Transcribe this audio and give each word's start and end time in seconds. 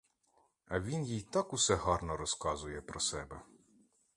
А 0.67 0.79
він 0.79 1.03
їй 1.05 1.21
так 1.21 1.53
усе 1.53 1.75
гарно 1.75 2.17
розказує 2.17 2.81
про 2.81 2.99
себе. 2.99 3.41